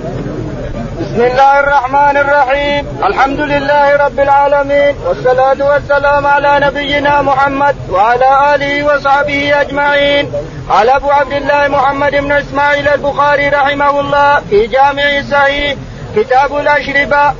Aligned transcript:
بسم 0.00 1.20
الله 1.20 1.60
الرحمن 1.60 2.16
الرحيم. 2.16 2.86
الحمد 3.04 3.40
لله 3.40 3.96
رب 3.96 4.20
العالمين. 4.20 4.94
والصلاة 5.06 5.60
والسلام 5.60 6.26
على 6.26 6.60
نبينا 6.66 7.22
محمد 7.22 7.76
وعلى 7.90 8.54
آله 8.54 8.84
وصحبه 8.84 9.60
أجمعين. 9.60 10.32
قال 10.70 10.90
أبو 10.90 11.10
عبد 11.10 11.32
الله 11.32 11.68
محمد 11.68 12.10
بن 12.10 12.32
إسماعيل 12.32 12.88
البخاري 12.88 13.48
رحمه 13.48 14.00
الله 14.00 14.40
في 14.50 14.66
جامع 14.66 15.22
صحيح 15.30 15.74
كتاب 16.16 16.56
الأشربة 16.56 17.32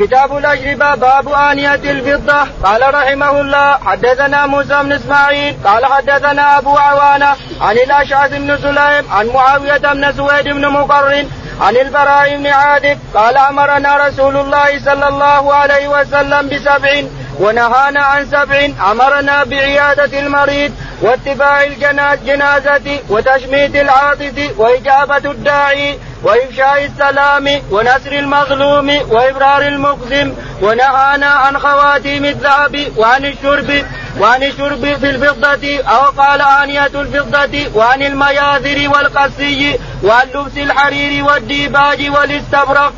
كتاب 0.00 0.38
الأشربة 0.38 0.94
باب 0.94 1.28
آنية 1.28 1.74
الفضة. 1.74 2.40
قال 2.64 2.94
رحمه 2.94 3.40
الله 3.40 3.78
حدثنا 3.86 4.46
موسى 4.46 4.82
بن 4.82 4.92
إسماعيل 4.92 5.56
قال 5.64 5.86
حدثنا 5.86 6.58
أبو 6.58 6.76
عوانة 6.76 7.30
عن 7.60 7.76
الأشعث 7.76 8.30
بن 8.30 8.56
سليم 8.56 9.04
عن 9.12 9.26
معاوية 9.34 9.78
بن 9.78 10.12
سويد 10.12 10.48
بن 10.48 10.68
مقرن 10.68 11.26
عن 11.60 11.76
البراء 11.76 12.36
بن 12.36 12.46
عادب 12.46 12.98
قال 13.14 13.36
أمرنا 13.36 13.96
رسول 14.06 14.36
الله 14.36 14.84
صلى 14.84 15.08
الله 15.08 15.54
عليه 15.54 15.88
وسلم 15.88 16.48
بسبع 16.48 17.02
ونهانا 17.40 18.00
عن 18.00 18.26
سبع. 18.26 18.68
أمرنا 18.90 19.44
بعيادة 19.44 20.20
المريض 20.20 20.72
واتباع 21.02 21.62
الجنازة 21.62 23.00
وتشميت 23.08 23.76
العاطس 23.76 24.38
وإجابة 24.56 25.30
الداعي. 25.30 25.98
وإفشاء 26.22 26.84
السلام 26.84 27.46
ونسر 27.70 28.12
المظلوم 28.12 28.88
وإبرار 29.10 29.62
المقسم 29.62 30.32
ونهانا 30.62 31.26
عن 31.26 31.58
خواتيم 31.58 32.24
الذهب 32.24 32.92
وعن 32.96 33.24
الشرب 33.24 33.84
وعن 34.20 34.42
الشرب 34.42 34.80
في 35.00 35.10
الفضة 35.10 35.82
أو 35.82 36.10
قال 36.22 36.40
آنية 36.62 36.86
الفضة 36.86 37.54
وعن 37.78 38.02
المياذر 38.02 38.88
والقسي 38.94 39.78
وعن 40.04 40.26
لبس 40.34 40.56
الحرير 40.56 41.24
والديباج 41.24 42.10
والاستبرق. 42.10 42.92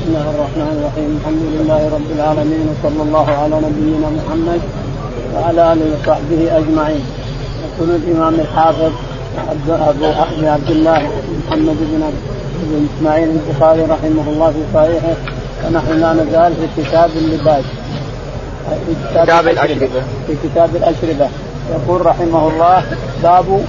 بسم 0.00 0.08
الله 0.08 0.30
الرحمن 0.34 0.70
الرحيم 0.78 1.10
الحمد 1.20 1.42
لله 1.54 1.90
رب 1.94 2.10
العالمين 2.16 2.64
وصلى 2.70 3.02
الله 3.02 3.26
على 3.42 3.56
نبينا 3.66 4.08
محمد 4.18 4.60
وعلى 5.34 5.72
آله 5.72 5.86
وصحبه 5.94 6.58
أجمعين 6.58 7.04
يقول 7.64 7.90
الإمام 7.90 8.34
الحافظ 8.34 8.92
ابو 9.48 10.06
عبد 10.42 10.70
الله 10.70 11.10
محمد 11.46 11.76
بن 11.80 12.10
بن 12.62 12.88
إسماعيل 12.96 13.28
البخاري 13.28 13.82
رحمه 13.82 14.24
الله 14.32 14.50
في 14.50 14.62
صحيحه 14.74 15.14
ونحن 15.66 16.00
لا 16.00 16.12
نزال 16.12 16.52
في 16.76 16.82
كتاب 16.82 17.10
اللباس. 17.16 17.64
في 18.86 18.94
كتاب 19.10 19.48
الأشربة. 19.48 20.02
في 20.26 20.34
كتاب 20.44 20.76
الأشربة. 20.76 21.28
يقول 21.70 22.06
رحمه 22.06 22.48
الله 22.48 22.82
باب 23.22 23.64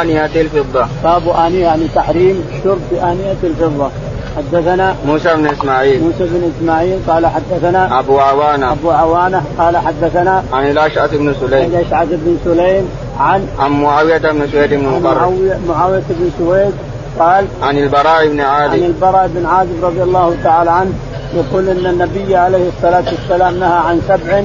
آنية 0.00 0.30
الفضة. 0.36 0.86
باب 1.04 1.28
آنية 1.28 1.62
يعني 1.62 1.86
تحريم 1.94 2.44
شرب 2.64 2.94
آنية 3.02 3.36
الفضة. 3.44 3.90
حدثنا 4.36 4.94
موسى 5.06 5.34
بن 5.34 5.46
إسماعيل. 5.46 6.02
موسى 6.02 6.24
بن 6.24 6.52
إسماعيل 6.56 6.98
قال 7.08 7.26
حدثنا 7.26 7.98
أبو 7.98 8.18
عوانة. 8.18 8.72
أبو 8.72 8.90
عوانة 8.90 9.42
قال 9.58 9.76
حدثنا 9.76 10.44
عن 10.52 10.70
الأشعث 10.70 11.14
بن 11.14 11.34
سليم. 11.40 11.62
عن 11.62 11.68
الأشعث 11.68 12.08
بن 12.10 12.36
سليم 12.44 12.88
عن 13.20 13.48
عن 13.58 13.70
معاوية 13.70 14.18
بن 14.18 14.48
سويد 14.52 14.70
بن 14.74 14.84
مقرن 14.84 15.60
معاويه 15.68 16.02
بن 16.10 16.30
سويد 16.38 16.72
قال 17.18 17.46
عن 17.62 17.78
البراء 17.78 18.28
بن 18.28 18.40
عازب. 18.40 18.72
عن 18.72 18.82
البراء 18.82 19.30
بن 19.34 19.46
عازب 19.46 19.84
رضي 19.84 20.02
الله 20.02 20.36
تعالى 20.44 20.70
عنه 20.70 20.92
يقول 21.34 21.68
إن 21.68 21.86
النبي 21.86 22.36
عليه 22.36 22.68
الصلاة 22.68 23.04
والسلام 23.12 23.58
نهى 23.58 23.78
عن 23.78 24.00
سبع 24.08 24.42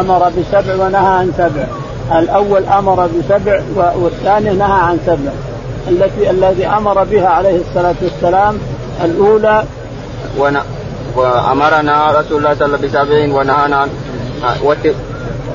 أمر 0.00 0.30
بسبع 0.38 0.84
ونهى 0.84 1.06
عن 1.06 1.32
سبع. 1.38 1.66
الأول 2.18 2.64
أمر 2.64 3.06
بسبع 3.06 3.60
والثاني 3.96 4.50
نهى 4.50 4.80
عن 4.80 4.98
سبع. 5.06 5.30
التي 5.88 6.30
الذي 6.30 6.66
أمر 6.66 7.04
بها 7.04 7.28
عليه 7.28 7.60
الصلاة 7.68 7.94
والسلام 8.02 8.58
الأولى 9.04 9.64
ون... 10.38 10.58
وأمرنا 11.16 12.10
رسول 12.10 12.38
الله 12.38 12.54
صلى 12.54 12.66
الله 12.66 12.78
عليه 12.78 12.86
وسلم 12.86 12.88
بسبع 12.88 13.38
ونهانا 13.38 13.76
عن 13.76 13.88
وت... 14.64 14.94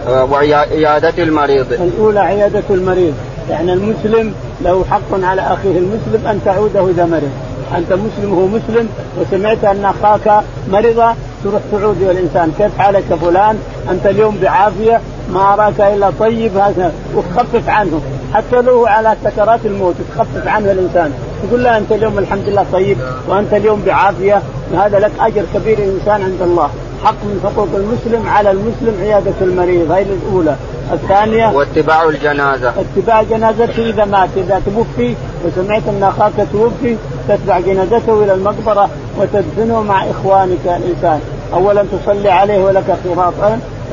وعيادة 0.07 1.23
المريض. 1.23 1.73
الأولى 1.73 2.19
عيادة 2.19 2.63
المريض، 2.69 3.13
يعني 3.49 3.73
المسلم 3.73 4.33
له 4.61 4.85
حق 4.91 5.23
على 5.23 5.41
أخيه 5.41 5.77
المسلم 5.77 6.27
أن 6.27 6.39
تعوده 6.45 6.89
إذا 6.89 7.05
مرض. 7.05 7.31
أنت 7.77 7.93
مسلم 7.93 8.33
وهو 8.33 8.47
مسلم 8.47 8.89
وسمعت 9.19 9.63
أن 9.63 9.85
أخاك 9.85 10.43
مرض 10.71 11.15
تروح 11.43 11.61
تعود 11.71 12.01
الإنسان. 12.01 12.51
كيف 12.57 12.77
حالك 12.77 13.03
فلان؟ 13.21 13.57
أنت 13.89 14.05
اليوم 14.05 14.37
بعافية 14.41 15.01
ما 15.33 15.53
أراك 15.53 15.81
إلا 15.81 16.11
طيب 16.19 16.57
هذا 16.57 16.93
وتخفف 17.15 17.69
عنه. 17.69 18.01
حتى 18.33 18.61
لو 18.61 18.85
على 18.85 19.15
سكرات 19.23 19.59
الموت 19.65 19.95
تخفف 20.15 20.47
عنه 20.47 20.71
الإنسان. 20.71 21.13
تقول 21.47 21.63
له 21.63 21.77
أنت 21.77 21.91
اليوم 21.91 22.19
الحمد 22.19 22.43
لله 22.47 22.65
طيب 22.73 22.97
وأنت 23.27 23.53
اليوم 23.53 23.81
بعافية 23.85 24.41
هذا 24.77 24.99
لك 24.99 25.11
أجر 25.19 25.43
كبير 25.53 25.77
الانسان 25.77 26.21
عند 26.21 26.41
الله. 26.41 26.69
حق 27.03 27.23
من 27.23 27.39
حقوق 27.43 27.67
المسلم 27.75 28.29
على 28.29 28.51
المسلم 28.51 28.97
عيادة 29.01 29.33
المريض. 29.41 29.91
هذه 29.91 30.05
الأولى. 30.27 30.55
الثانية 30.93 31.51
واتباع 31.51 32.09
الجنازة. 32.09 32.69
اتباع 32.69 33.23
جنازته 33.23 33.89
إذا 33.89 34.05
مات. 34.05 34.29
إذا 34.37 34.61
توفي 34.65 35.15
وسمعت 35.45 35.81
أن 35.87 36.03
أخاك 36.03 36.47
توفي 36.53 36.95
تتبع 37.27 37.59
جنازته 37.59 38.23
إلى 38.23 38.33
المقبرة 38.33 38.89
وتدفنه 39.17 39.81
مع 39.81 40.03
إخوانك 40.03 40.65
الإنسان. 40.65 41.19
أولا 41.53 41.83
تصلي 41.83 42.29
عليه 42.29 42.63
ولك 42.63 42.97
قراط 43.05 43.33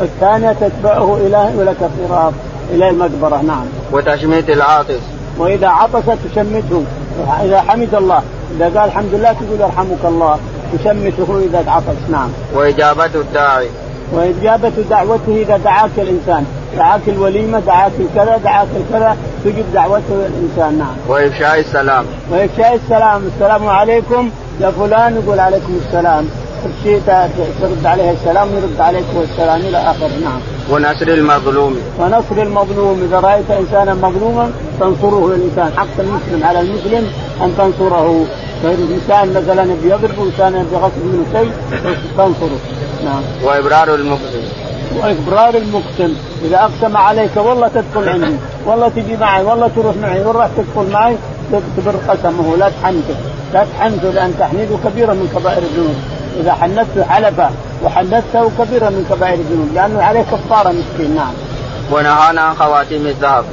والثانية 0.00 0.52
تتبعه 0.52 1.16
إلى 1.26 1.50
ولك 1.56 1.90
قراط 2.08 2.32
إلى 2.70 2.88
المقبرة. 2.88 3.42
نعم. 3.42 3.64
وتشميت 3.92 4.50
العاطس. 4.50 5.00
وإذا 5.38 5.68
عطس 5.68 6.04
تشمته. 6.24 6.84
إذا 7.44 7.60
حمد 7.60 7.94
الله. 7.94 8.22
إذا 8.56 8.64
قال 8.64 8.88
الحمد 8.88 9.14
لله 9.14 9.32
تقول 9.32 9.60
يرحمك 9.60 10.04
الله. 10.04 10.38
تشمته 10.72 11.38
إذا 11.44 11.70
عطس 11.70 12.10
نعم. 12.10 12.28
وإجابة 12.54 13.04
الداعي. 13.14 13.68
وإجابة 14.12 14.72
دعوته 14.90 15.36
إذا 15.36 15.56
دعاك 15.56 15.90
الإنسان. 15.98 16.44
دعاك 16.76 17.00
الوليمة 17.08 17.60
دعاك 17.60 17.92
الكذا 18.00 18.36
دعاك 18.36 18.68
الكذا 18.76 19.16
تجب 19.44 19.64
دعوته 19.74 20.26
الإنسان. 20.26 20.78
نعم. 20.78 20.94
وإفشاء 21.08 21.60
السلام. 21.60 22.04
وإفشاء 22.30 22.74
السلام. 22.74 23.30
السلام 23.34 23.68
عليكم. 23.68 24.30
يا 24.60 24.70
فلان 24.70 25.22
يقول 25.24 25.40
عليكم 25.40 25.80
السلام. 25.86 26.28
شيء 26.82 27.00
ترد 27.60 27.86
عليه 27.86 28.10
السلام 28.10 28.48
يرد 28.48 28.80
عليك 28.80 29.04
السلام 29.30 29.60
إلى 29.60 29.78
آخر. 29.78 30.08
نعم. 30.24 30.40
ونصر 30.70 31.08
المظلوم. 31.08 31.78
ونصر 31.98 32.42
المظلوم. 32.42 33.08
إذا 33.08 33.20
رأيت 33.20 33.50
إنسانا 33.50 33.94
مظلوما 33.94 34.50
تنصره 34.80 35.34
الإنسان 35.34 35.72
حق 35.76 35.98
المسلم 35.98 36.44
على 36.44 36.60
المسلم 36.60 37.10
أن 37.42 37.54
تنصره. 37.58 38.26
فإنسان 38.62 39.28
مثلا 39.30 39.74
بيضرب 39.82 40.18
وإنسان 40.18 40.66
بغصب 40.72 41.04
منه 41.04 41.24
شيء 41.32 41.52
تنصره. 42.16 42.58
نعم. 43.04 43.22
وإبرار 43.44 43.94
المقسم 43.94 44.42
وإبرار 44.96 45.54
المقسم 45.54 46.14
إذا 46.44 46.56
أقسم 46.56 46.96
عليك 46.96 47.36
والله 47.36 47.68
تدخل 47.68 48.08
عندي 48.08 48.36
والله 48.66 48.88
تجي 48.88 49.16
معي 49.16 49.44
والله 49.44 49.70
تروح 49.76 49.96
معي 49.96 50.24
والله 50.24 50.50
تدخل 50.56 50.92
معي؟ 50.92 51.16
تبر 51.76 51.96
قسمه. 52.08 52.56
لا 52.56 52.70
تحنته 52.82 53.16
لا 53.52 53.66
تحنته 53.78 54.10
لأن 54.10 54.34
تحنيده 54.38 54.76
كبيرة 54.84 55.12
من 55.12 55.28
كبائر 55.36 55.62
الذنوب. 55.62 55.96
إذا 56.40 56.52
حنته 56.52 57.04
حلفه. 57.04 57.50
وحنته 57.84 58.50
كبيرة 58.58 58.88
من 58.88 59.06
كبائر 59.10 59.34
الذنوب 59.34 59.68
لأنه 59.74 60.02
عليه 60.02 60.22
كفارة 60.22 60.68
مسكين. 60.68 61.14
نعم. 61.16 61.32
ونهانا 61.92 62.40
عن 62.40 62.54
خواتيم 62.54 63.06
الذهب. 63.06 63.44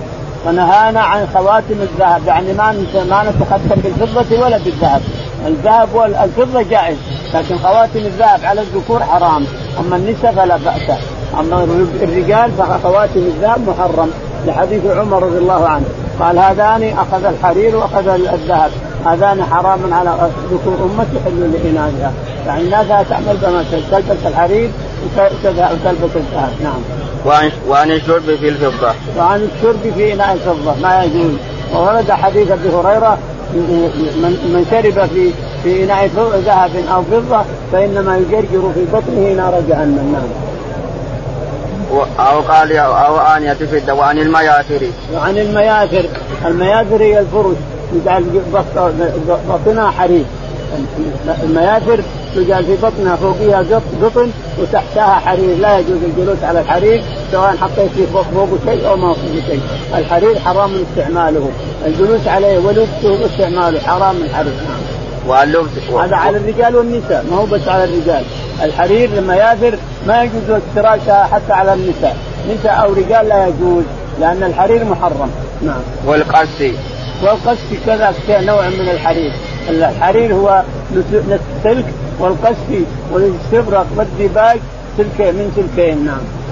ونهانا 0.46 1.00
عن 1.02 1.28
خواتم 1.34 1.82
الذهب. 1.82 2.28
يعني 2.28 2.54
ما 2.54 2.72
ما 3.10 3.24
نتختم 3.24 3.82
بالفضة 3.82 4.46
ولا 4.46 4.58
بالذهب. 4.58 5.02
الذهب 5.48 5.90
والفضة 5.94 6.62
جائز 6.62 6.98
لكن 7.34 7.58
خواتم 7.58 8.00
الذهب 8.00 8.40
على 8.44 8.62
الذكور 8.62 9.04
حرام. 9.04 9.46
أما 9.80 9.96
النساء 9.96 10.32
فلا 10.32 10.58
بأس. 10.58 10.98
أما 11.40 11.64
الرجال 12.02 12.52
فخواتم 12.52 13.20
الذهب 13.20 13.60
محرم. 13.70 14.12
لحديث 14.48 14.86
عمر 14.86 15.24
رضي 15.24 15.38
الله 15.38 15.68
عنه. 15.68 15.86
قال 16.20 16.40
هذان 16.40 16.94
أخذ 16.98 17.26
الحرير 17.26 17.76
وأخذ 17.76 18.08
الذهب. 18.08 18.72
هذان 19.06 19.44
حرام 19.44 19.94
على 19.94 20.30
ذكور 20.52 20.74
أمتي 20.74 21.26
حل 21.26 21.52
لإناثها. 21.54 22.12
يعني 22.48 22.62
الناس 22.62 22.88
تعمل 23.10 23.38
بما 23.42 23.66
تلبس 23.72 24.26
الحرير 24.26 24.70
وتلبس 25.46 26.16
الذهب 26.16 26.54
نعم. 26.64 26.82
وعن 27.26 27.52
وعن 27.68 27.92
الشرب 27.92 28.36
في 28.36 28.50
الفضة. 28.50 28.94
وعن 29.18 29.50
الشرب 29.56 29.94
في 29.96 30.14
إناء 30.14 30.34
الفضة 30.34 30.76
ما 30.82 31.04
يجوز. 31.04 31.32
وورد 31.74 32.12
حديث 32.12 32.52
أبي 32.52 32.70
هريرة 32.70 33.18
من 33.54 34.32
من 34.54 34.66
شرب 34.72 35.06
في 35.06 35.32
في 35.64 35.84
إناء 35.84 36.10
ذهب 36.46 36.72
أو 36.94 37.04
فضة 37.04 37.42
فإنما 37.72 38.18
يجرجر 38.18 38.72
في 38.74 38.86
بطنه 38.94 39.34
نار 39.34 39.62
جهنم. 39.70 40.14
نعم. 40.14 40.30
أو 42.20 42.42
قال 42.42 42.78
أو 42.78 43.18
آنية 43.18 43.54
فضة 43.54 43.94
وعن 43.94 44.20
المياثر. 44.20 44.88
وعن 45.14 45.38
المياثر. 45.38 46.10
المياثر 46.46 47.04
هي 47.04 47.20
الفرش 47.20 47.56
يجعل 47.94 48.26
بطنها 49.50 49.92
حرير. 49.92 50.26
المياثر 51.44 52.00
تجعل 52.36 52.66
في 52.66 52.76
بطنها 52.76 53.16
فوقها 53.16 53.66
قطن 54.04 54.30
وتحتها 54.60 55.14
حرير. 55.14 55.58
لا 55.58 55.80
يجوز 55.80 55.98
الجلوس 56.04 56.44
على 56.44 56.60
الحرير 56.60 57.04
سواء 57.32 57.56
حطيت 57.62 57.92
فيه 57.96 58.06
فوقه 58.14 58.58
شيء 58.66 58.88
أو 58.88 58.96
ما 58.98 59.14
فوقه 59.14 59.42
شيء. 59.48 59.62
الحرير 59.98 60.40
حرام 60.40 60.72
استعماله 60.90 61.50
الجلوس 61.86 62.28
عليه 62.28 62.60
ولبسه 62.60 63.22
واستعماله 63.22 63.80
حرام 63.80 64.16
الحرير 64.16 64.54
نعم 64.54 64.82
واللبس 65.28 65.70
هذا 66.04 66.16
على 66.16 66.38
الرجال 66.38 66.76
والنساء 66.76 67.26
ما 67.32 67.38
هو 67.38 67.46
بس 67.46 67.68
على 67.68 67.84
الرجال. 67.84 68.24
الحرير 68.64 69.10
لما 69.10 69.36
ياثر 69.36 69.78
ما 70.08 70.24
يجوز 70.24 70.50
افتراشها 70.50 71.24
حتى 71.24 71.54
على 71.54 71.74
النساء. 71.74 72.18
نساء 72.54 72.84
أو 72.84 72.94
رجال 72.94 73.30
لا 73.30 73.48
يجوز 73.48 73.84
لأن 74.20 74.44
الحرير 74.44 74.86
محرم. 74.86 75.32
نعم. 75.62 75.82
والقسي 76.06 76.74
والقسي 77.24 77.78
كذا 77.86 78.14
نوع 78.30 78.70
من 78.70 78.90
الحرير. 78.90 79.32
الحرير 79.70 80.34
هو 80.34 80.64
سلك 81.64 81.86
والقسي 82.20 82.86
والاستبرق 83.12 83.88
والديباج 83.96 84.60
سلكين 84.98 85.36
من 85.36 85.52
سلكين 85.56 86.06
نعم 86.06 86.46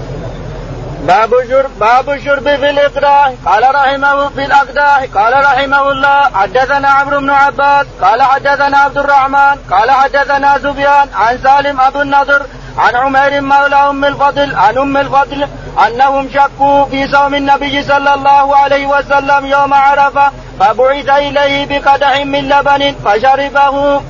باب 1.08 1.30
شرب 1.50 1.80
باب 1.80 2.10
الشرب 2.10 2.44
في 2.44 2.70
الاقداح 2.70 3.34
قال 3.46 3.76
رحمه 3.76 4.30
في 4.30 4.46
الأقداح. 4.46 5.04
قال 5.16 5.34
رحمه 5.34 5.92
الله 5.92 6.22
حدثنا 6.34 6.88
عمرو 6.88 7.20
بن 7.20 7.30
عباس. 7.30 7.86
قال 8.02 8.22
حدثنا 8.22 8.78
عبد 8.78 8.98
الرحمن. 8.98 9.56
قال 9.72 9.92
حدثنا 9.92 10.58
سفيان 10.58 11.08
عن 11.16 11.38
سالم 11.38 11.82
أبو 11.82 12.02
النضر 12.02 12.42
عن 12.78 12.96
عمير 12.96 13.42
مولى 13.42 13.76
أم 13.76 14.06
الفضل 14.06 14.56
عن 14.56 14.78
أم 14.78 14.98
الفضل 14.98 15.48
أنهم 15.88 16.30
شكوا 16.34 16.86
في 16.86 17.08
صوم 17.08 17.36
النبي 17.36 17.84
صلى 17.84 18.14
الله 18.14 18.56
عليه 18.56 18.86
وسلم 18.88 19.46
يوم 19.46 19.74
عرفة 19.74 20.32
فبعث 20.60 21.10
إليه 21.10 21.66
بقدح 21.66 22.26
من 22.26 22.50
لبن 22.50 22.96
فشربه. 23.06 24.02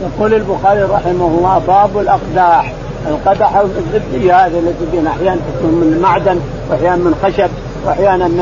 يقول 0.00 0.34
البخاري 0.34 0.82
رحمه 0.82 1.26
الله 1.26 1.62
باب 1.66 1.98
الأقداح. 1.98 2.72
القدح 3.06 3.56
الزبدية 3.56 4.46
هذه 4.46 4.58
التي 4.58 5.08
أحيانا 5.08 5.36
تكون 5.36 5.70
من 5.70 5.98
معدن 6.02 6.40
واحيانا 6.70 6.96
من 6.96 7.14
خشب 7.22 7.50
وأحيانا 7.86 8.28
من 8.28 8.40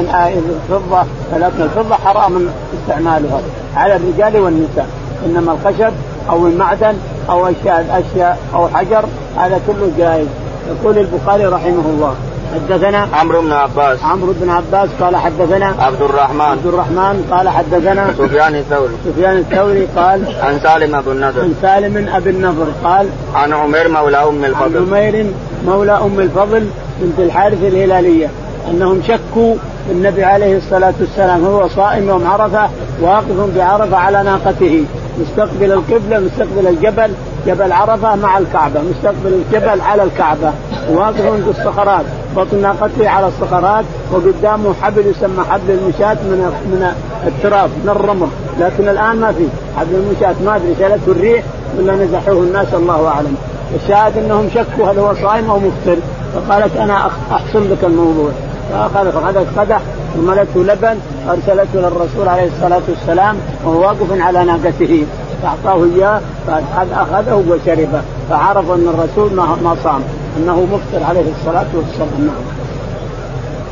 الفضة. 0.68 1.02
ولكن 1.32 1.62
الفضة 1.62 1.94
حرام 1.94 2.48
استعمالها 2.82 3.40
على 3.76 3.96
الرجال 3.96 4.40
والنساء. 4.40 4.86
إنما 5.26 5.52
الخشب 5.52 5.92
أو 6.30 6.46
المعدن 6.46 6.94
أو 7.30 7.46
اشياء 7.46 8.04
أشياء 8.12 8.38
أو 8.54 8.68
حجر 8.68 9.04
هذا 9.36 9.60
كله 9.66 9.92
جائز. 9.98 10.26
يقول 10.68 10.98
البخاري 10.98 11.46
رحمه 11.46 11.84
الله. 11.86 12.14
حدثنا 12.54 13.08
عمرو 13.12 13.42
بن 13.42 13.52
عباس. 13.52 14.02
عمرو 14.02 14.34
بن 14.40 14.50
عباس 14.50 14.88
قال 15.00 15.16
حدثنا 15.16 15.74
عبد 15.78 16.02
الرحمن. 16.02 16.40
عبد 16.40 16.66
الرحمن 16.66 17.28
قال 17.30 17.48
حدثنا 17.48 18.14
سفيان 18.18 18.54
الثوري. 18.54 18.94
سفيان 19.04 19.36
الثوري 19.36 19.88
قال 19.96 20.20
عن 20.42 20.60
سالم 20.62 20.94
أبو 20.94 21.12
النضر. 21.12 21.40
عن 21.40 21.54
سالم 21.62 22.08
ابي 22.08 22.30
النضر 22.30 22.66
قال 22.84 23.08
عن 23.34 23.52
عمير 23.52 23.88
مولى 23.88 24.16
أم 24.16 24.44
الفضل. 24.44 24.76
عن 24.76 24.86
عمير 24.86 25.26
مولى 25.66 25.92
أم 25.92 26.20
الفضل 26.20 26.66
بنت 27.00 27.18
الحارث 27.18 27.64
الهلالية. 27.64 28.28
أنهم 28.70 29.02
شكوا 29.08 29.54
النبي 29.90 30.24
عليه 30.24 30.56
الصلاة 30.56 30.94
والسلام 31.00 31.44
هو 31.44 31.68
صائم 31.68 32.08
يوم 32.08 32.26
عرفة 32.26 32.68
واقف 33.00 33.56
بعرفة 33.56 33.96
على 33.96 34.22
ناقته. 34.22 34.84
مستقبل 35.20 35.72
القبلة 35.72 36.20
مستقبل 36.20 36.66
الجبل 36.66 37.10
جبل 37.46 37.72
عرفة 37.72 38.14
مع 38.16 38.38
الكعبة 38.38 38.80
مستقبل 38.80 39.42
الجبل 39.42 39.80
على 39.80 40.02
الكعبة. 40.02 40.52
واقف 40.90 41.26
عند 41.26 41.48
الصخرات. 41.48 42.04
بطن 42.36 42.62
ناقته 42.62 43.08
على 43.08 43.26
الصخرات 43.26 43.84
وقدامه 44.12 44.74
حبل 44.82 45.06
يسمى 45.06 45.44
حبل 45.50 45.70
المشاة 45.70 46.14
من 46.14 46.52
من 46.66 46.92
التراب 47.26 47.70
من 47.84 47.88
الرمل. 47.88 48.28
لكن 48.60 48.88
الآن 48.88 49.16
ما 49.16 49.32
في 49.32 49.46
حبل 49.76 49.94
المشاة 49.94 50.34
ما 50.44 50.56
ادري 50.56 50.74
شالته 50.78 51.12
الريح 51.12 51.44
ولا 51.78 51.96
نزحوه 51.96 52.42
الناس 52.42 52.74
الله 52.74 53.08
أعلم. 53.08 53.36
الشاهد 53.74 54.18
أنهم 54.18 54.50
شكوا 54.54 54.90
هل 54.90 54.98
هو 54.98 55.14
صائم 55.14 55.50
أو 55.50 55.58
مفطر. 55.58 55.96
فقالت 56.34 56.76
أنا 56.76 57.10
احسن 57.32 57.70
لك 57.70 57.84
الموضوع. 57.84 58.30
فاخذت 58.72 59.16
اخذت 59.16 59.46
قدح 59.58 59.80
وملته 60.18 60.60
لبن 60.60 60.98
ارسلته 61.28 61.74
للرسول 61.80 62.28
عليه 62.28 62.48
الصلاة 62.56 62.82
والسلام 62.88 63.36
وهو 63.64 63.80
واقف 63.80 64.20
على 64.20 64.44
ناقته. 64.44 65.06
فأعطاه 65.42 65.84
إياه 65.84 66.20
فأخذه 66.46 67.44
وشربه. 67.48 68.02
فعرف 68.30 68.70
أن 68.70 68.88
الرسول 68.94 69.32
ما 69.34 69.76
صام. 69.84 70.02
أنه 70.36 70.60
مفطر 70.60 71.04
عليه 71.04 71.32
الصلاة 71.40 71.66
والسلام 71.74 72.26
نعم. 72.26 72.64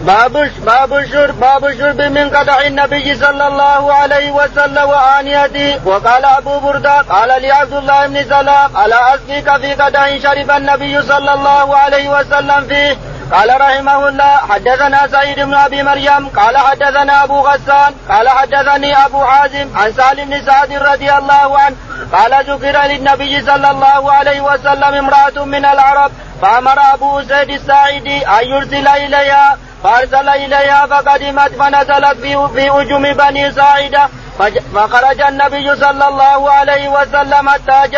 باب 0.06 0.50
باب 0.66 0.94
الشرب 0.94 1.40
باب 1.40 1.64
الشرب 1.64 2.00
من 2.00 2.28
قدح 2.30 2.58
النبي 2.66 3.14
صلى 3.14 3.46
الله 3.48 3.92
عليه 3.92 4.30
وسلم 4.30 4.88
وآنيته 4.88 5.86
وقال 5.86 6.24
أبو 6.24 6.58
بردة 6.60 7.00
قال 7.00 7.42
لي 7.42 7.50
عبد 7.50 7.72
الله 7.72 8.06
بن 8.06 8.24
سلام 8.24 8.76
ألا 8.84 9.14
أسقيك 9.14 9.56
في 9.56 9.74
قدح 9.74 10.16
شرب 10.16 10.50
النبي 10.50 11.02
صلى 11.02 11.34
الله 11.34 11.76
عليه 11.76 12.08
وسلم 12.10 12.64
فيه 12.68 12.96
قال 13.32 13.61
رحمه 13.61 14.08
الله 14.08 14.37
حدثنا 14.37 15.06
سعيد 15.06 15.40
بن 15.40 15.55
أبي 15.55 15.82
مريم 15.82 16.29
قال 16.29 16.58
حدثنا 16.58 17.25
أبو 17.25 17.40
غسان 17.40 17.94
قال 18.08 18.29
حدثني 18.29 19.05
أبو 19.06 19.25
حازم 19.25 19.69
عن 19.76 19.93
سالم 19.93 20.31
بن 20.31 20.46
سعد 20.46 20.73
رضي 20.73 21.12
الله 21.12 21.58
عنه 21.58 21.76
قال 22.12 22.32
ذكر 22.50 22.82
للنبي 22.82 23.43
صلى 23.43 23.70
الله 23.70 24.12
عليه 24.12 24.40
وسلم 24.40 24.94
امرأة 24.94 25.44
من 25.44 25.64
العرب 25.64 26.12
فأمر 26.43 26.79
أبو 26.94 27.23
سيد 27.23 27.50
الساعدي 27.50 28.26
أن 28.26 28.46
يرسل 28.46 28.88
إليها 28.88 29.58
فأرسل 29.84 30.29
إليها 30.29 30.87
فقدمت 30.87 31.52
فنزلت 31.58 32.19
في 32.55 32.70
اجم 32.70 33.02
بني 33.12 33.52
ساعدة 33.52 34.08
فخرج 34.75 35.20
النبي 35.20 35.76
صلى 35.76 36.08
الله 36.08 36.50
عليه 36.52 36.88
وسلم 36.88 37.49
حتى 37.49 37.88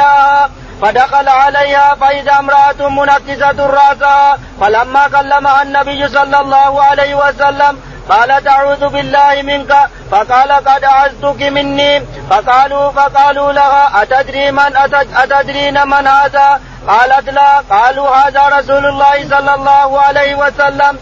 فدخل 0.84 1.28
عليها 1.28 1.94
فإذا 1.94 2.38
امرأة 2.38 2.88
منكسة 2.88 3.66
رأسها 3.66 4.38
فلما 4.60 5.08
كلمها 5.08 5.62
النبي 5.62 6.08
صلى 6.08 6.40
الله 6.40 6.82
عليه 6.82 7.14
وسلم 7.14 7.80
قالت 8.08 8.48
أعوذ 8.48 8.88
بالله 8.88 9.42
منك. 9.42 9.72
فقال 10.10 10.52
قد 10.52 10.84
أعزتك 10.84 11.42
مني. 11.42 12.00
فقالوا 12.30 12.90
فقالوا 12.90 13.52
لها 13.52 14.02
أتدري 14.02 14.50
من 14.50 14.76
أتدرين 15.16 15.86
من 15.88 16.06
هذا؟ 16.06 16.60
قالت 16.88 17.28
لا. 17.28 17.62
قالوا 17.70 18.08
هذا 18.16 18.48
رسول 18.58 18.86
الله 18.86 19.28
صلى 19.30 19.54
الله 19.54 20.00
عليه 20.00 20.34
وسلم. 20.34 20.98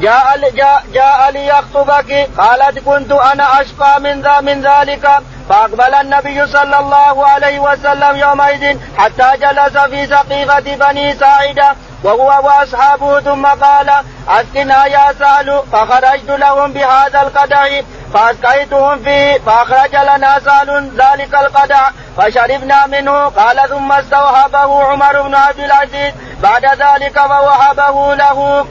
جاء 0.00 0.50
جاء, 0.56 0.84
جاء 0.94 1.30
ليخطبك. 1.30 2.28
قالت 2.38 2.78
كنت 2.78 3.12
أنا 3.12 3.60
أشقى 3.60 4.00
من 4.00 4.22
ذا 4.22 4.40
من 4.40 4.62
ذلك. 4.62 5.08
فأقبل 5.48 5.94
النبي 5.94 6.46
صلى 6.46 6.78
الله 6.78 7.26
عليه 7.26 7.58
وسلم 7.58 8.16
يومئذ 8.16 8.78
حتى 8.96 9.30
جلس 9.40 9.78
في 9.78 10.06
سقيفه 10.06 10.76
بني 10.76 11.14
ساعدة 11.14 11.74
وهو 12.04 12.46
وأصحابه 12.46 13.20
ثم 13.20 13.46
قال 13.46 13.90
أسقنا 14.28 14.86
يا 14.86 15.12
سهل. 15.18 15.60
فخرجت 15.72 16.30
لهم 16.30 16.72
بهذا 16.72 17.22
القدح 17.22 17.82
فأسقيتهم 18.14 18.98
فيه 18.98 19.38
فأخرج 19.46 19.96
لنا 19.96 20.40
سهل 20.44 20.90
ذلك 20.96 21.34
القدح 21.34 21.92
فشربنا 22.16 22.86
منه. 22.86 23.24
قال 23.24 23.68
ثم 23.68 23.92
استوهبه 23.92 24.82
عمر 24.84 25.22
بن 25.22 25.34
عبد 25.34 25.60
العزيز 25.60 26.12
بعد 26.42 26.64
ذلك 26.64 27.20
فوهبه 27.20 28.14
له. 28.14 28.66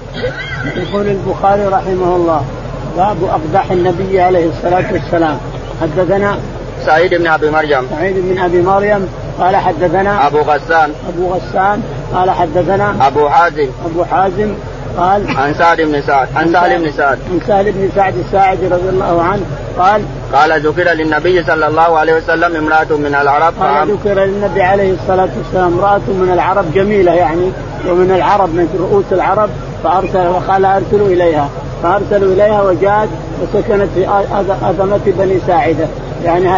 يقول 0.76 1.08
البخاري 1.08 1.66
رحمه 1.66 2.16
الله 2.16 2.46
باب 2.98 3.24
أقدح 3.24 3.72
النبي 3.72 4.22
عليه 4.22 4.50
الصلاة 4.50 4.94
والسلام. 4.94 5.40
حدثنا 5.82 6.40
سعيد 6.86 7.14
بن 7.14 7.28
ابي 7.28 7.50
مريم 7.50 7.88
سعيد 7.90 8.16
بن 8.18 8.40
ابي 8.40 8.62
مريم 8.62 9.08
قال 9.40 9.56
حدثنا 9.56 10.28
ابو 10.28 10.40
غسان 10.40 10.92
ابو 11.10 11.34
غسان 11.34 11.82
قال 12.14 12.30
حدثنا 12.30 12.96
ابو 13.02 13.30
حازم 13.30 13.70
ابو 13.86 14.04
حازم 14.04 14.54
قال 14.98 15.38
عن 15.38 15.54
سعد 15.54 15.82
بن 15.82 16.02
سعد 16.02 16.28
عن 16.36 16.54
سهل 16.54 16.80
بن 16.80 16.92
سعد 16.92 17.20
عن 17.32 17.40
سهل 17.48 17.72
بن 17.72 17.90
سعد 17.96 18.14
الساعدي 18.18 18.68
رضي 18.68 18.90
الله 18.90 19.22
عنه 19.22 19.42
قال 19.78 20.02
قال 20.34 20.62
ذكر 20.62 20.94
للنبي 20.94 21.44
صلى 21.44 21.68
الله 21.68 21.98
عليه 21.98 22.16
وسلم 22.16 22.56
امرأة 22.56 22.98
من 22.98 23.16
العرب 23.22 23.54
قال 23.60 23.92
ذكر 23.92 24.24
للنبي 24.24 24.62
عليه 24.62 24.94
الصلاة 24.94 25.30
والسلام 25.38 25.74
امرأة 25.74 26.02
من 26.08 26.30
العرب 26.34 26.74
جميلة 26.74 27.14
يعني 27.14 27.52
ومن 27.90 28.12
العرب 28.12 28.50
من 28.50 28.68
رؤوس 28.80 29.06
العرب 29.12 29.50
فأرسل 29.84 30.28
وقال 30.28 30.66
أرسلوا 30.66 31.08
إليها 31.08 31.50
فأرسلوا 31.84 32.34
إليها 32.34 32.62
وجاءت 32.62 33.10
وسكنت 33.42 33.88
في 33.96 34.26
أثمة 34.62 35.00
بني 35.06 35.40
ساعدة 35.48 35.88
يعني 36.26 36.50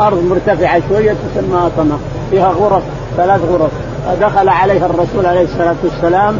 أرض 0.00 0.24
مرتفعة 0.30 0.82
شوية 0.88 1.12
تسمى 1.12 1.66
أثمة 1.66 1.98
فيها 2.30 2.48
غرف 2.48 2.82
ثلاث 3.16 3.40
غرف. 3.50 3.70
فدخل 4.06 4.48
عليها 4.48 4.86
الرسول 4.86 5.26
عليه 5.26 5.42
الصلاة 5.42 5.74
والسلام 5.84 6.38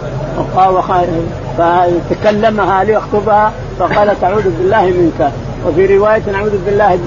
فتكلمها 1.58 2.84
ليخطبها 2.84 3.52
فقالت 3.78 4.24
أعوذ 4.24 4.50
بالله 4.58 4.82
منك. 4.82 5.32
وفي 5.66 5.96
رواية 5.96 6.22
أعوذ 6.34 6.58
بالله 6.66 6.98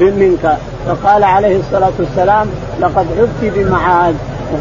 منك. 0.00 0.56
فقال 0.86 1.24
عليه 1.24 1.60
الصلاة 1.60 1.92
والسلام 1.98 2.46
لقد 2.80 3.06
عدت 3.18 3.52
بمعاذ. 3.56 4.14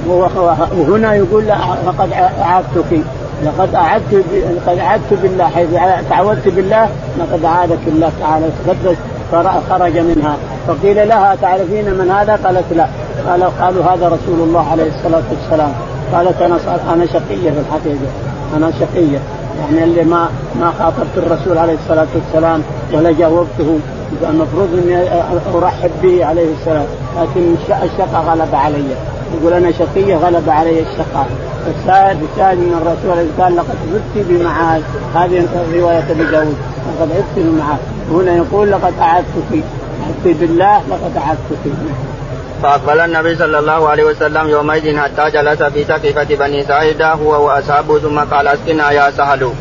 وهنا 0.08 1.16
يقول 1.16 1.48
لقد 1.88 2.10
أعدتك. 2.42 3.02
لقد 3.46 3.76
أعدت 3.76 4.24
لقد 4.66 4.80
أعدت 4.80 5.14
بالله. 5.22 5.48
حيث 5.48 5.68
تعودت 6.10 6.48
بالله 6.48 6.90
لقد 7.20 7.46
أعادك 7.46 7.80
الله 7.88 8.12
تعالى 8.20 8.46
تقدس 8.66 8.98
فخرج 9.32 9.98
منها. 9.98 10.38
فقيل 10.68 11.08
لها 11.08 11.36
تعرفين 11.42 11.86
من 11.86 12.12
هذا؟ 12.12 12.40
قالت 12.46 12.74
لا. 12.74 12.88
قالوا 13.30 13.50
قالوا 13.62 13.84
هذا 13.84 14.08
رسول 14.08 14.40
الله 14.40 14.68
عليه 14.72 14.92
الصلاة 14.98 15.24
والسلام. 15.32 15.72
قالت 16.14 16.42
أنا 16.42 16.58
أنا 16.94 17.06
شقية 17.06 17.52
في 17.52 17.60
الحقيقة 17.60 18.12
أنا 18.58 18.72
شقية. 18.72 19.20
يعني 19.60 19.84
اللي 19.84 20.04
ما 20.04 20.30
ما 20.60 20.72
خاطبت 20.80 21.18
الرسول 21.18 21.58
عليه 21.58 21.74
الصلاة 21.74 22.08
والسلام 22.16 22.62
ولا 22.94 23.12
جاوبته 23.12 23.80
المفروض 24.30 24.70
إني 24.84 24.98
أرحب 25.56 25.92
به 26.04 26.26
عليه 26.26 26.54
السلام. 26.60 26.86
لكن 27.22 27.56
الشقى 27.84 28.22
غلب 28.28 28.56
علي. 28.56 28.84
يقول 29.34 29.54
أنا 29.54 29.72
شقية 29.72 30.16
غلب 30.16 30.50
علي 30.50 30.80
الشقاء 30.80 31.28
الشاهد 31.80 32.18
الشاهد 32.32 32.58
من 32.58 32.74
الرسول 32.82 33.28
قال 33.40 33.56
لقد 33.56 33.76
عدت 33.94 34.28
بمعاذ. 34.30 34.82
هذه 35.16 35.48
روايه 35.74 36.12
ابي 36.12 36.24
داود 36.24 36.56
لقد 37.00 37.10
عدت 37.16 37.36
بمعاذ. 37.38 37.78
هنا 38.12 38.36
يقول 38.36 38.72
لقد 38.72 38.94
اعدتك 39.02 39.64
عدت 40.08 40.38
بالله 40.40 40.78
لقد 40.90 41.18
اعدتك 41.18 41.72
فأقبل 42.64 43.00
النبي 43.00 43.36
صلى 43.36 43.60
الله 43.60 43.90
عليه 43.90 44.04
وسلم 44.04 44.50
يومئذ 44.50 44.98
حتى 44.98 45.32
جلس 45.32 45.64
في 45.64 45.84
سقيفة 45.84 46.36
بني 46.36 46.64
سعيدة 46.64 47.14
هو 47.14 47.46
وأصحابه 47.46 48.00
ثم 48.00 48.20
قال 48.20 48.48
أسقنا 48.48 48.92
يا 48.92 49.12
سهل. 49.12 49.52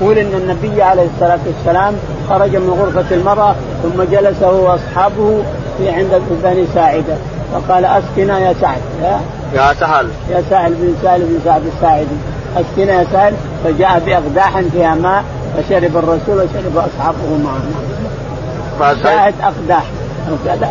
يقول 0.00 0.18
إن 0.18 0.34
النبي 0.34 0.82
عليه 0.82 1.06
الصلاة 1.14 1.38
والسلام 1.46 1.94
خرج 2.28 2.56
من 2.56 2.70
غرفة 2.70 3.14
المرأة 3.14 3.54
ثم 3.82 4.02
جلس 4.02 4.42
هو 4.42 4.70
وأصحابه 4.70 5.42
في 5.78 5.88
عند 5.88 6.22
بني 6.44 6.64
ساعدة. 6.74 7.16
فقال 7.52 7.84
اسقنا 7.84 8.38
يا 8.38 8.54
سعد 8.60 8.80
يا, 9.02 9.20
يا 9.54 9.74
سهل. 9.80 10.08
يا 10.30 10.42
سهل 10.50 10.74
بن 10.74 10.94
سهل 11.02 11.20
بن 11.20 11.38
سعد 11.44 11.62
الساعدي. 11.76 12.16
اسقنا 12.56 12.92
يا 12.92 13.06
سهل. 13.12 13.34
فجاء 13.64 14.02
بأقداح 14.06 14.60
فيها 14.60 14.94
ماء 14.94 15.24
فشرب 15.56 15.96
الرسول 15.96 16.36
وشرب 16.36 16.76
أصحابه 16.76 17.38
معه. 17.44 18.94
شاهد 19.02 19.34
اقداح 19.42 19.84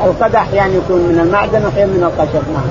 القدح 0.05 0.53
يعني 0.53 0.75
يكون 0.75 0.98
من 0.98 1.19
المعدن 1.19 1.65
واحيانا 1.65 1.91
من 1.91 2.03
الخشب 2.03 2.43
نعم. 2.53 2.63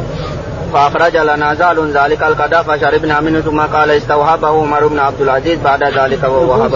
فأخرج 0.72 1.16
لنا 1.16 1.54
زال 1.54 1.92
ذلك 1.92 2.22
القدح 2.22 2.60
فشربنا 2.60 3.20
منه 3.20 3.40
ثم 3.40 3.60
قال 3.60 3.90
استوهبه 3.90 4.48
عمر 4.48 4.86
بن 4.86 4.98
عبد 4.98 5.20
العزيز 5.20 5.58
بعد 5.58 5.84
ذلك 5.84 6.22
وهو 6.24 6.68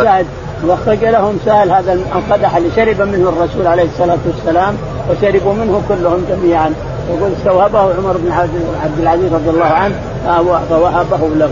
واخرج 0.65 1.05
لهم 1.05 1.39
سهل 1.47 1.71
هذا 1.71 1.93
القدح 1.93 2.57
اللي 2.57 2.71
شرب 2.77 3.01
منه 3.01 3.29
الرسول 3.29 3.67
عليه 3.67 3.83
الصلاة 3.83 4.19
والسلام 4.27 4.77
وشربوا 5.11 5.53
منه 5.53 5.83
كلهم 5.89 6.25
جميعا. 6.29 6.75
يقول 7.11 7.33
استوهبه 7.39 7.79
عمر 7.79 8.17
بن 8.17 8.33
عبد 8.83 9.01
العزيز 9.01 9.33
رضي 9.33 9.51
الله 9.51 9.65
عنه 9.65 9.95
فوهبه 10.69 11.29
له. 11.37 11.51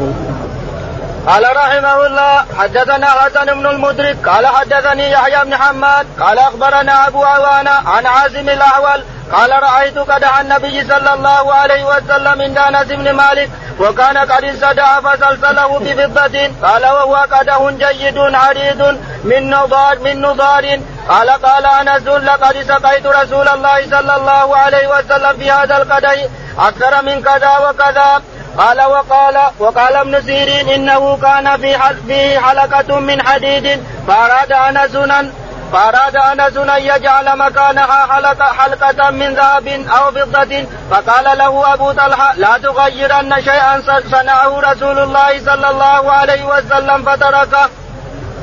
قال 1.28 1.56
رحمه 1.56 2.06
الله 2.06 2.44
حدثنا 2.58 3.06
حسن 3.06 3.46
بن 3.46 3.66
المدرك 3.66 4.28
قال 4.28 4.46
حدثني 4.46 5.10
يحيى 5.10 5.44
بن 5.44 5.56
حماد 5.56 6.06
قال 6.20 6.38
أخبرنا 6.38 7.08
أبو 7.08 7.24
عوانة 7.24 7.70
عن 7.70 8.06
عازم 8.06 8.48
الأحول 8.48 9.04
قال 9.32 9.62
رأيت 9.62 9.98
قدح 9.98 10.38
النبي 10.40 10.84
صلى 10.84 11.14
الله 11.14 11.54
عليه 11.54 11.84
وسلم 11.84 12.42
عند 12.42 12.58
أنس 12.58 12.86
بن 12.86 13.10
مالك 13.12 13.50
وكان 13.80 14.18
قد 14.18 14.44
انسدع 14.44 15.00
فسلسله 15.00 15.78
بفضة 15.78 16.50
قال 16.62 16.86
وهو 16.86 17.16
قدح 17.16 17.68
جيد 17.70 18.18
عريض 18.18 18.98
من 19.24 19.50
نضار 19.50 19.98
من 19.98 20.20
نضار. 20.20 20.80
قال 21.08 21.30
قال 21.30 21.66
أنس 21.66 22.06
لقد 22.06 22.62
سقيت 22.62 23.06
رسول 23.06 23.48
الله 23.48 23.90
صلى 23.90 24.16
الله 24.16 24.56
عليه 24.56 24.88
وسلم 24.88 25.38
في 25.38 25.50
هذا 25.50 25.76
القدح 25.76 26.26
أكثر 26.58 27.02
من 27.02 27.22
كذا 27.22 27.58
وكذا. 27.58 28.22
قال 28.58 28.82
وقال 28.82 29.36
وقال 29.58 29.96
ابن 29.96 30.22
سيرين 30.22 30.68
إنه 30.68 31.18
كان 31.22 31.56
في 31.56 31.78
فيه 32.06 32.38
حلقة 32.38 33.00
من 33.00 33.22
حديد 33.22 33.82
فأراد 34.08 34.52
انس 34.52 34.96
فأراد 35.72 36.16
انس 36.16 36.56
ان 36.56 36.82
يجعل 36.82 37.38
مكانها 37.38 38.06
حلقه 38.06 38.44
حلقة 38.44 39.10
من 39.10 39.34
ذهب 39.34 39.66
أو 39.68 40.10
فضة 40.10 40.64
فقال 40.90 41.38
له 41.38 41.74
أبو 41.74 41.92
طلحة 41.92 42.34
لا 42.36 42.58
تغيرن 42.62 43.42
شيئا 43.42 43.82
صنعه 44.10 44.60
رسول 44.60 44.98
الله 44.98 45.38
صلى 45.46 45.70
الله 45.70 46.12
عليه 46.12 46.44
وسلم 46.44 47.02
فتركه. 47.02 47.68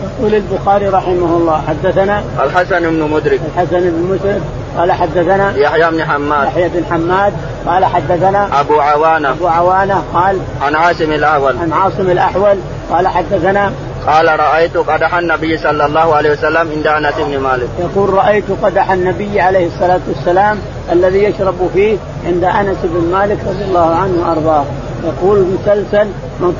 يقول 0.04 0.36
البخاري 0.36 0.88
رحمه 0.88 1.38
الله 1.38 1.64
حدثنا 1.68 2.24
الحسن 2.44 2.80
بن 2.80 3.10
مدرك 3.10 3.40
الحسن 3.56 3.80
بن 3.80 4.08
مدرك 4.12 4.42
قال 4.78 4.92
حدثنا 4.92 5.58
يحيى 5.58 5.92
بن 5.92 6.04
حماد. 6.04 6.48
يحيى 6.48 6.70
بن 6.70 6.86
حماد 6.92 7.34
قال 7.68 7.86
حدثنا 7.86 8.60
أبو 8.60 8.80
عوانة. 8.80 9.30
أبو 9.30 9.48
عوانة 9.48 10.04
قال 10.14 10.40
عن 10.62 10.76
عاصم 10.76 11.12
الاحول 11.12 11.58
عن 11.58 11.74
عاصم 11.74 12.10
الأحول 12.10 12.58
قال 12.92 13.08
حدثنا 13.08 13.72
قال 14.08 14.40
رأيت 14.40 14.78
قدح 14.78 15.16
النبي 15.16 15.58
صلى 15.58 15.86
الله 15.86 16.16
عليه 16.16 16.32
وسلم 16.32 16.72
عند 16.76 16.88
أنس 16.88 17.14
بن 17.18 17.40
مالك. 17.40 17.68
يقول 17.80 18.14
رأيت 18.14 18.46
قدح 18.64 18.92
النبي 18.92 19.42
عليه 19.42 19.68
الصلاة 19.68 20.00
والسلام 20.08 20.60
الذي 20.92 21.24
يشرب 21.24 21.70
فيه 21.74 21.98
عند 22.26 22.44
أنس 22.44 22.78
بن 22.84 23.12
مالك 23.12 23.38
رضي 23.48 23.64
الله 23.64 23.96
عنه 23.96 24.28
وأرضاه. 24.28 24.66
يقول 25.04 25.46
مسلسل 25.60 26.08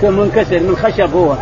منكسر 0.04 0.60
من 0.60 0.78
خشب 0.84 1.16
هو. 1.16 1.36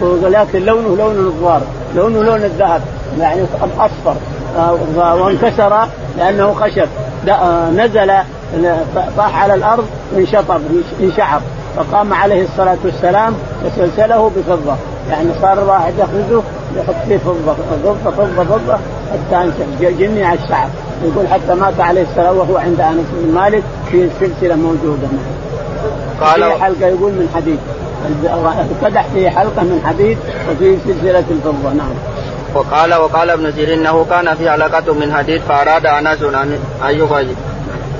ولكن 0.00 0.64
لونه 0.64 0.96
لون 0.96 1.14
الضوار 1.14 1.60
لونه 1.96 2.22
لون 2.22 2.44
الذهب 2.44 2.82
يعني 3.20 3.42
أصفر 3.78 4.16
آه، 4.56 5.14
وانكسر 5.14 5.88
لأنه 6.18 6.54
خشب. 6.54 6.88
آه، 7.28 7.70
نزل 7.70 8.12
طاح 9.16 9.42
على 9.42 9.54
الأرض 9.54 9.86
انشطب 10.16 10.60
انشعر 11.00 11.40
فقام 11.76 12.14
عليه 12.14 12.44
الصلاة 12.44 12.76
والسلام 12.84 13.34
وسلسله 13.64 14.30
بفضة. 14.36 14.76
يعني 15.10 15.28
صار 15.42 15.62
الواحد 15.62 15.92
يخرجه 15.98 16.42
يحط 16.76 16.94
فيه 17.08 17.16
فضة 17.16 17.54
فضة 17.84 18.10
فضة 18.10 18.44
فضة 18.44 18.78
حتى 19.12 19.50
جميع 19.80 20.32
الشعب 20.32 20.68
يقول 21.04 21.28
حتى 21.28 21.54
مات 21.54 21.80
عليه 21.80 22.02
السلام 22.02 22.36
وهو 22.36 22.56
عند 22.56 22.80
أنس 22.80 23.06
بن 23.12 23.34
مالك 23.34 23.62
في 23.90 24.08
سلسلة 24.20 24.54
موجودة 24.54 25.08
قال 26.20 26.52
في 26.52 26.62
حلقة 26.62 26.86
يقول 26.86 27.12
من 27.12 27.28
حديد. 27.34 27.58
القدح 28.70 29.06
فيه 29.14 29.28
حلقة 29.28 29.62
من 29.62 29.82
حديد 29.86 30.18
وفيه 30.50 30.76
سلسلة 30.86 31.24
الفضة. 31.30 31.72
نعم. 31.72 31.90
وقال 32.54 32.94
وقال 32.94 33.30
ابن 33.30 33.52
سيرين 33.52 33.78
إنه 33.78 34.06
كان 34.10 34.34
في 34.34 34.50
حلقه 34.50 34.94
من 34.94 35.14
حديد 35.14 35.40
فأراد 35.48 35.86
انس 35.86 36.22
أن 36.22 36.58
يغير 36.94 37.34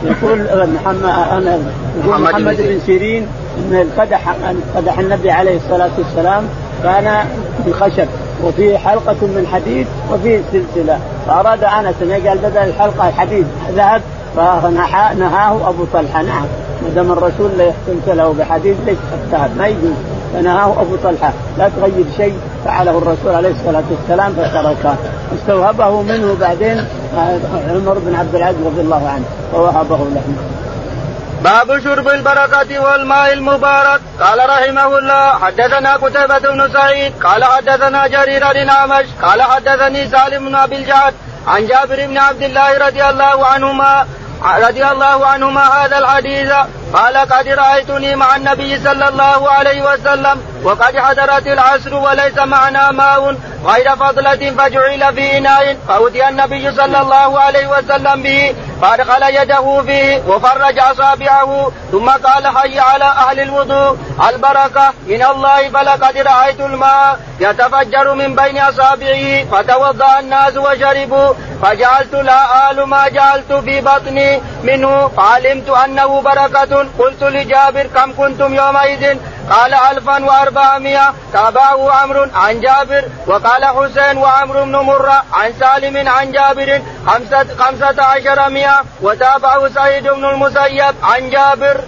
يقول 0.05 0.38
محمد 0.75 1.05
أنا 1.33 1.59
يقول 2.05 2.21
محمد, 2.21 2.35
محمد 2.35 2.57
بن 2.57 2.81
سيرين 2.87 3.26
إن 3.59 3.75
القدح 3.75 4.35
قدح 4.76 4.99
النبي 4.99 5.31
عليه 5.31 5.57
الصلاة 5.57 5.90
والسلام 5.99 6.45
كان 6.83 7.26
بخشب 7.67 8.09
وفيه 8.45 8.78
حلقة 8.78 9.17
من 9.23 9.47
حديد 9.52 9.87
وفيه 10.12 10.40
سلسلة. 10.52 10.99
فأراد 11.26 11.64
أنس 11.64 11.95
أن 12.02 12.11
يجعل 12.11 12.38
بدل 12.38 12.59
الحلقة 12.59 13.09
الحديد 13.09 13.47
ذهب 13.76 14.02
فنهاه 14.37 15.69
أبو 15.69 15.85
طلحة. 15.93 16.23
نعم 16.23 16.47
ما 16.83 16.88
دام 16.95 17.12
الرسول 17.12 17.50
لا 17.59 17.73
سلسله 17.87 18.35
بحديد 18.38 18.76
ليش 18.87 18.99
الذهب 19.25 19.50
ما 19.59 19.67
يجوز. 19.67 19.93
فنهاه 20.35 20.81
أبو 20.81 20.97
طلحة. 20.97 21.33
لا 21.59 21.71
تغير 21.76 22.05
شيء. 22.17 22.35
فعله 22.65 22.99
الرسول 22.99 23.35
عليه 23.35 23.50
الصلاة 23.50 23.85
والسلام 23.91 24.33
فتركه 24.33 24.97
استوهبه 25.35 26.03
منه 26.03 26.37
بعدين 26.41 26.88
عمر 27.71 27.99
بن 27.99 28.15
عبد 28.15 28.35
العزيز 28.35 28.67
رضي 28.67 28.81
الله 28.81 29.09
عنه 29.09 29.25
ووهبه 29.53 29.97
له. 29.97 30.23
باب 31.45 31.81
شرب 31.81 32.09
البركة 32.09 32.81
والماء 32.81 33.33
المبارك. 33.33 34.00
قال 34.21 34.38
رحمه 34.38 34.99
الله 34.99 35.33
حدثنا 35.33 35.97
قتيبة 35.97 36.38
بن 36.38 36.73
سعيد. 36.73 37.12
قال 37.23 37.45
حدثنا 37.45 38.07
جرير 38.07 38.53
بن 38.53 38.69
أعمش. 38.69 39.07
قال 39.23 39.43
حدثني 39.43 40.09
سالم 40.09 40.49
بن 40.49 40.55
أبي 40.55 40.77
الجعد. 40.77 41.15
عن 41.47 41.67
جابر 41.67 42.07
بن 42.07 42.19
عبد 42.19 42.43
الله 42.43 42.79
رضي 42.87 43.05
الله 43.05 43.47
عنهما 43.47 44.07
رضي 44.69 44.85
الله 44.87 45.27
عنهما 45.27 45.65
هذا 45.85 45.99
الحديث. 45.99 46.53
قال 46.95 47.16
قد 47.16 47.49
رأيتني 47.49 48.16
مع 48.16 48.37
النبي 48.37 48.78
صلى 48.78 49.09
الله 49.09 49.50
عليه 49.50 49.83
وسلم 49.83 50.42
وقد 50.62 50.97
حضرت 50.97 51.47
العصر 51.47 51.95
وليس 51.95 52.38
معنا 52.38 52.90
ماء 52.90 53.37
غير 53.64 53.97
فضلة 53.97 54.50
فجعل 54.59 55.14
في 55.14 55.38
إناء 55.38 55.76
فأتي 55.88 56.28
النبي 56.28 56.73
صلى 56.73 57.00
الله 57.00 57.40
عليه 57.40 57.66
وسلم 57.66 58.23
به. 58.23 58.54
فأدخل 58.82 59.23
يده 59.23 59.82
فيه 59.82 60.23
وفرج 60.28 60.78
أصابعه 60.78 61.73
ثم 61.92 62.08
قال 62.11 62.47
حي 62.58 62.78
على 62.78 63.04
أهل 63.04 63.40
الوضوء 63.40 63.99
البركة 64.28 64.92
من 65.06 65.23
الله 65.23 65.68
فلقد 65.68 66.18
رأيت 66.18 66.61
الماء 66.61 67.20
يتفجر 67.40 68.14
من 68.14 68.35
بين 68.37 68.58
أصابعه 68.58 69.44
فتوضأ 69.44 70.18
الناس 70.20 70.56
وشربوا 70.56 71.35
فجعلت 71.62 72.14
لا 72.14 72.70
آل 72.70 72.82
ما 72.82 73.08
جعلت 73.08 73.52
في 73.52 73.80
بطني 73.80 74.40
منه 74.62 75.08
فعلمت 75.08 75.68
أنه 75.68 76.20
بركة 76.20 76.87
قلت 76.99 77.23
لجابر 77.23 77.87
كم 77.94 78.12
كنتم 78.16 78.54
يومئذ 78.54 79.18
قال 79.50 79.75
ألفا 79.75 80.25
وأربعمائة. 80.25 81.12
تابعه 81.33 81.90
عمرو 81.90 82.26
عن 82.35 82.61
جابر 82.61 83.05
وقال 83.26 83.64
حسين 83.64 84.17
وعمرو 84.17 84.64
بن 84.64 84.76
مرة 84.76 85.23
عن 85.33 85.52
سالم 85.61 86.09
عن 86.09 86.33
جابر 86.33 86.81
خمسة, 87.07 87.47
خمسة 87.59 88.02
عشر 88.02 88.50
مئة. 88.50 88.85
وتابعه 89.02 89.69
سعيد 89.69 90.05
بن 90.05 90.25
المسيب 90.25 90.95
عن 91.02 91.31
جابر. 91.31 91.81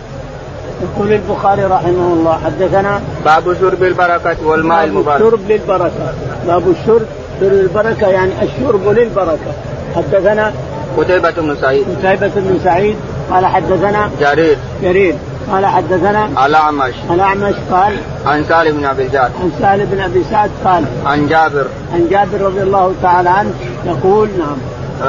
يقول 0.82 1.12
البخاري 1.12 1.64
رحمه 1.64 1.88
الله 1.88 2.40
حدثنا 2.44 3.00
باب 3.24 3.56
شرب 3.60 3.82
البركة 3.82 4.36
والماء 4.46 4.84
المبارك. 4.84 5.22
الشرب 5.22 5.50
للبركة. 5.50 6.14
باب 6.46 6.68
الشرب 6.68 7.06
شرب 7.40 7.52
البركة 7.52 8.06
يعني 8.08 8.32
الشرب 8.42 8.88
للبركة. 8.88 9.52
حدثنا 9.96 10.52
قتيبة 10.98 11.30
بن 11.30 11.56
سعيد. 11.60 11.84
قتيبة 11.98 12.32
بن 12.36 12.60
سعيد 12.64 12.96
قال 13.30 13.46
حدثنا 13.46 14.10
جرير. 14.20 14.58
جرير. 14.82 15.14
قال 15.52 15.66
حدثنا 15.66 16.46
الأعمش. 16.46 16.94
الأعمش 17.10 17.54
قال 17.70 17.96
عن 18.26 18.44
سالم 18.44 18.76
بن 18.76 18.84
أبي 18.84 19.08
سعد 19.08 19.30
عن 19.40 19.50
سالم 19.60 19.84
بن 19.84 20.00
أبي 20.00 20.24
سعد 20.30 20.50
قال 20.64 20.84
عن 21.06 21.26
جابر. 21.26 21.66
عن 21.94 22.08
جابر 22.10 22.40
رضي 22.40 22.62
الله 22.62 22.94
تعالى 23.02 23.30
عنه 23.30 23.52
يقول 23.86 24.28
نعم. 24.38 24.56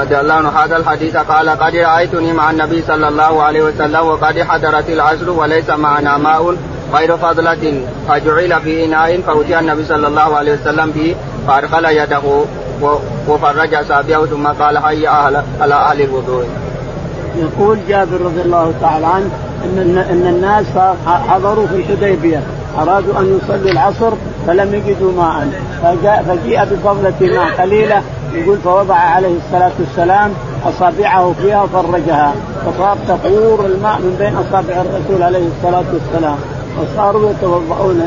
رضي 0.02 0.20
الله 0.20 0.34
عنه. 0.34 0.50
هذا 0.50 0.78
الحديث 0.78 1.18
قال 1.18 1.50
قد 1.50 1.76
رأيتني 1.76 2.34
مع 2.34 2.52
النبي 2.52 2.82
صلى 2.88 3.08
الله 3.08 3.44
عليه 3.44 3.64
وسلم 3.64 4.08
وقد 4.08 4.40
حضرت 4.40 4.90
العصر 4.90 5.30
وليس 5.30 5.70
معنا 5.70 6.18
ماء 6.18 6.56
غير 6.94 7.18
فضلة 7.18 7.82
فجعل 8.08 8.62
في 8.62 8.86
إناء 8.86 9.22
فأتي 9.22 9.60
النبي 9.60 9.86
صلى 9.86 10.08
الله 10.08 10.36
عليه 10.36 10.54
وسلم 10.54 10.92
به 10.92 11.16
فأدخل 11.48 11.86
يده 11.86 12.22
وفرج 13.28 13.74
أصابعه 13.74 14.26
ثم 14.26 14.48
قال 14.48 14.80
حي 14.80 15.08
أهل 15.08 15.44
على 15.62 15.74
أهل 15.74 16.02
الوضوء. 16.02 16.46
يقول 17.38 17.78
جابر 17.88 18.22
رضي 18.22 18.42
الله 18.42 18.74
تعالى 18.82 19.06
عنه 19.06 19.30
إن 19.66 19.98
إن 20.12 20.28
الناس 20.28 20.66
حضروا 21.30 21.68
في 21.68 21.76
الحديبية. 21.76 22.42
أرادوا 22.78 23.20
أن 23.20 23.40
يصلوا 23.44 23.72
العصر 23.72 24.12
فلم 24.48 24.74
يجدوا 24.74 25.12
ماء. 25.18 25.48
فجاء 25.84 26.24
فجيء 26.28 26.64
بفضلة 26.64 27.14
ماء 27.22 27.62
قليلة 27.62 28.02
يقول 28.34 28.58
فوضع 28.58 28.96
عليه 28.96 29.36
الصلاة 29.46 29.72
والسلام 29.80 30.32
أصابعه 30.66 31.34
فيها 31.42 31.64
وفرجها. 31.64 32.34
فصار 32.66 32.98
تفور 33.08 33.66
الماء 33.66 34.00
من 34.00 34.16
بين 34.20 34.36
أصابع 34.36 34.82
الرسول 34.82 35.24
عليه 35.24 35.48
الصلاة 35.58 35.84
والسلام. 35.94 36.38
وصاروا 36.80 37.30
يتوضؤون 37.30 38.02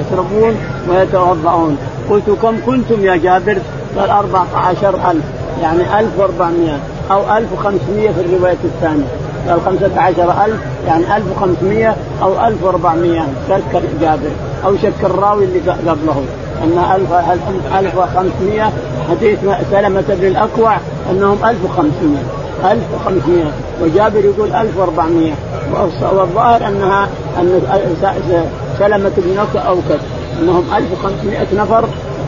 يشربون 0.00 0.56
ويتوضؤون. 0.88 1.78
قلت 2.10 2.30
كم 2.42 2.56
كنتم 2.66 3.04
يا 3.04 3.16
جابر؟ 3.16 3.58
قال 3.98 4.10
14000 4.10 5.24
يعني 5.62 6.00
1400 6.00 6.78
أو 7.10 7.36
1500 7.36 8.10
في 8.10 8.20
الرواية 8.20 8.58
الثانية. 8.64 9.04
قال 9.48 9.60
15000 9.66 10.60
يعني 10.86 11.16
1500 11.16 11.96
أو 12.22 12.46
1400 12.46 13.20
شك 13.48 13.82
جابر. 14.00 14.30
أو 14.64 14.76
شك 14.76 15.04
الراوي 15.04 15.44
اللي 15.44 15.60
قبله. 15.70 16.24
أن 16.64 16.78
1500 17.78 18.72
حديث 19.10 19.38
سلمة 19.70 20.04
بن 20.08 20.26
الأكوع 20.26 20.76
أنهم 21.10 21.38
1500 21.44 22.22
1500 22.64 23.44
وجابر 23.82 24.24
يقول 24.24 24.52
1400 24.52 25.32
والظاهر 26.12 26.66
انها 26.66 27.08
أن 27.38 27.60
سلمة 28.78 29.12
بن 29.16 29.38
اوكد 29.68 30.00
أنهم 30.42 30.64
1500 30.76 31.38
نفر 31.56 31.84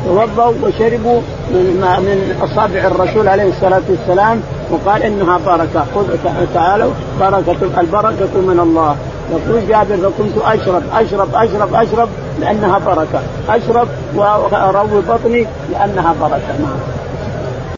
توضوا 0.07 0.53
وشربوا 0.63 1.21
من 1.51 1.81
من 1.99 2.37
أصابع 2.43 2.81
الرسول 2.87 3.29
عليه 3.29 3.49
الصلاة 3.49 3.83
والسلام. 3.89 4.41
وقال 4.73 5.03
إنها 5.03 5.39
بركة. 5.47 5.85
خذ 5.95 6.07
تعالوا 6.55 6.93
بركة 7.21 7.81
البركة 7.81 8.41
من 8.41 8.61
الله. 8.63 8.97
يقول 9.31 9.69
جابر 9.69 9.97
فكنت 10.11 10.39
أشرب 10.45 10.83
أشرب 10.93 11.35
أشرب 11.35 11.75
أشرب 11.75 12.09
لأنها 12.41 12.79
بركة. 12.79 13.21
أشرب 13.49 13.89
وأروي 14.17 15.03
بطني 15.09 15.47
لأنها 15.73 16.15
بركة. 16.21 16.53
نعم. 16.59 17.02